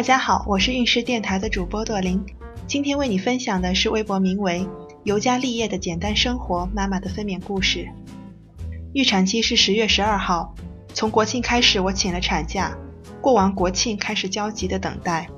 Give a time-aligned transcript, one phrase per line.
[0.00, 2.24] 大家好，我是运势电台的主播朵琳，
[2.66, 4.66] 今天为你分享的是微博名为
[5.04, 7.86] “尤家立业的简单生活”妈妈的分娩故事。
[8.94, 10.54] 预产期是十月十二号，
[10.94, 12.74] 从国庆开始我请了产假，
[13.20, 15.28] 过完国庆开始焦急的等待。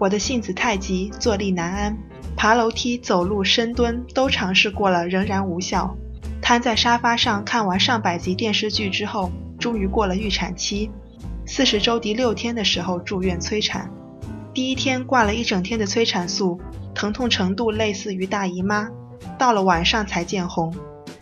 [0.00, 1.98] 我的性子太急，坐立难安，
[2.34, 5.94] 爬楼梯、走路、深蹲都尝试过了，仍然无效。
[6.40, 10.90] 瘫在沙发上看完上百集电视剧之后，终于过了预产期。
[11.44, 13.88] 四十周第六天的时候住院催产，
[14.56, 16.58] 第一天挂了一整天的催产素，
[16.94, 18.88] 疼痛程度类似于大姨妈，
[19.36, 20.74] 到了晚上才见红。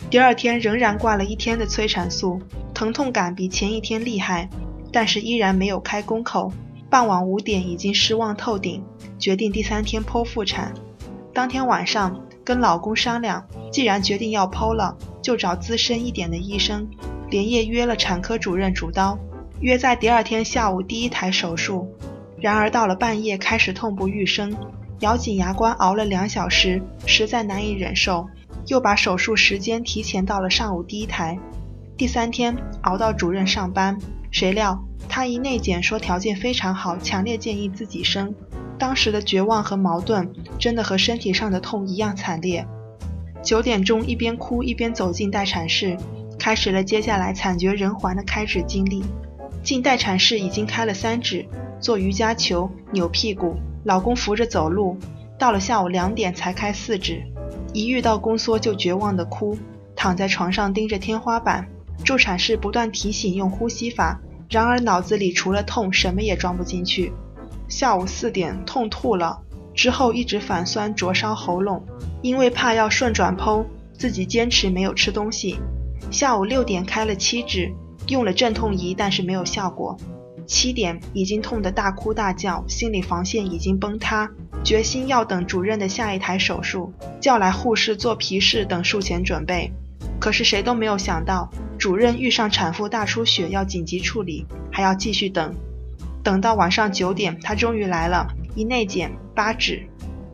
[0.08, 2.40] 第二天仍然挂了一天的催产素，
[2.72, 4.48] 疼痛感比前一天厉害，
[4.92, 6.52] 但是依然没有开宫口。
[6.88, 8.84] 傍晚五点已经失望透顶，
[9.18, 10.72] 决定第三天剖腹产。
[11.32, 16.88] 当天晚上跟老公商量，既然决定要剖了，就找资深一点的医生，
[17.30, 19.18] 连夜约了产科主任主刀。
[19.58, 21.88] 约在第二天下午第一台手术，
[22.44, 24.54] 然而到了半夜开始痛不欲生，
[25.00, 28.28] 咬紧牙关熬了两小时，实在难以忍受，
[28.66, 31.38] 又把手术时间提前到了上午第一台。
[31.96, 33.96] 第三天熬到主任上班，
[34.30, 38.34] 谁料他一内检说条件非常好，强烈建议自己生。
[38.78, 42.66] 当时的绝望和矛盾，真的和身体上的痛一样惨烈。
[43.42, 45.96] 九点钟一边哭一边走进待产室，
[46.38, 49.02] 开始了接下来惨绝人寰的开指经历。
[49.64, 51.46] 进待产室已经开了三指，
[51.80, 54.98] 做瑜伽球、扭屁股，老公扶着走路。
[55.38, 57.22] 到了下午两点才开四指，
[57.72, 59.56] 一遇到宫缩就绝望的哭，
[59.96, 61.66] 躺在床上盯着天花板。
[62.04, 64.20] 助产士不断提醒用呼吸法，
[64.50, 67.10] 然而脑子里除了痛什么也装不进去。
[67.66, 69.40] 下午四点痛吐了，
[69.74, 71.82] 之后一直反酸灼烧喉咙，
[72.20, 73.64] 因为怕要顺转剖，
[73.96, 75.58] 自己坚持没有吃东西。
[76.10, 77.72] 下午六点开了七指。
[78.08, 79.96] 用了镇痛仪，但是没有效果。
[80.46, 84.30] 七点已经痛得大哭大叫，心理防线已经崩塌，
[84.62, 89.72] 决心要等主任的下一台手术，叫来护士做皮试等术前准备。
[90.20, 95.54] 可是谁都没有想到，主任遇上产妇大出血要紧急处理，还要继续等。
[96.22, 99.86] 等到晚上九点，他终于来了，一内检八指。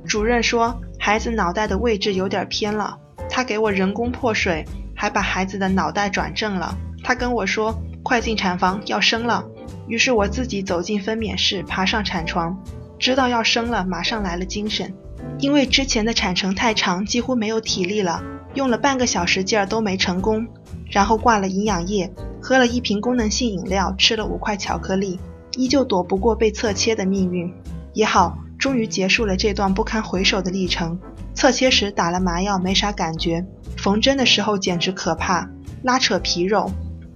[0.09, 2.99] 主任说孩子脑袋的位置有点偏了，
[3.29, 4.65] 他给我人工破水，
[4.95, 6.77] 还把孩子的脑袋转正了。
[7.11, 9.45] 他跟我说：“快进产房，要生了。”
[9.89, 12.57] 于是我自己走进分娩室，爬上产床，
[13.01, 14.95] 知道要生了，马上来了精神。
[15.41, 18.23] 因为之前的产程太长，几乎没有体力了，
[18.55, 20.47] 用了半个小时劲儿都没成功。
[20.89, 22.09] 然后挂了营养液，
[22.41, 25.19] 喝了一瓶功能性饮料，吃了五块巧克力，
[25.57, 27.53] 依旧躲不过被侧切的命运。
[27.93, 30.97] 也好，终于结束了这段不堪回首的历程。
[31.35, 33.45] 侧切时打了麻药，没啥感觉；
[33.77, 35.51] 缝针的时候简直可怕，
[35.83, 36.71] 拉扯皮肉。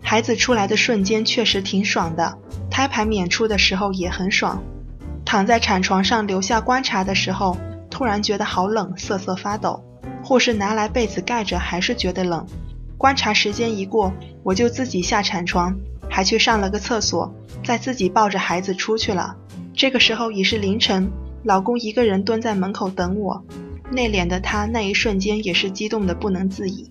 [0.06, 2.38] 孩子出来的瞬间确实挺爽的，
[2.70, 4.62] 胎盘娩出的时候也很爽。
[5.24, 7.56] 躺在产床上留下观察的时候，
[7.90, 9.82] 突然觉得好冷，瑟瑟发抖。
[10.22, 12.46] 护士拿来被子盖着，还是觉得冷。
[12.98, 15.74] 观察时间一过，我就自己下产床，
[16.08, 17.34] 还去上了个厕所，
[17.64, 19.34] 再自己抱着孩子出去了。
[19.74, 21.10] 这个时候已是凌晨，
[21.42, 23.42] 老公一个人蹲在门口等我，
[23.90, 26.90] 内敛的他那一瞬间也是激动的不能自已。